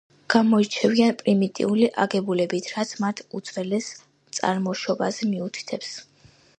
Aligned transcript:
გამოირჩევიან 0.33 1.11
პრიმიტიული 1.19 1.91
აგებულებით, 2.05 2.71
რაც 2.79 2.97
მათ 3.05 3.23
უძველეს 3.41 3.93
წარმოშობაზე 4.41 5.33
მიუთითებს. 5.37 5.97